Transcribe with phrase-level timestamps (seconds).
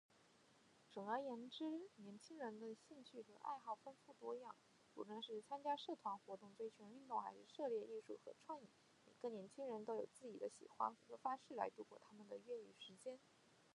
[0.89, 4.55] 总而言之，年轻人的兴趣和爱好丰富多样。
[4.95, 8.67] 无论是参加社团活动、追求运动，还是涉猎艺术和创意，
[9.05, 13.19] 每个年轻人都有自己喜欢的方式来度过他们的业余时间。